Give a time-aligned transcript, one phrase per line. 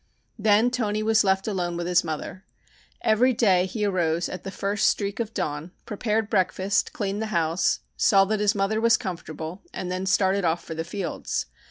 [0.39, 2.43] Then Toni was left alone with his mother.
[3.01, 7.81] Every day he arose at the first streak of dawn, prepared breakfast, cleaned the house,
[7.97, 11.45] saw that his mother was comfortable and then started off for the fields.